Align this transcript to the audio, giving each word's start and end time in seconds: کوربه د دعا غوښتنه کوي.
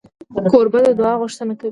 کوربه 0.51 0.79
د 0.85 0.87
دعا 0.99 1.13
غوښتنه 1.21 1.53
کوي. 1.59 1.69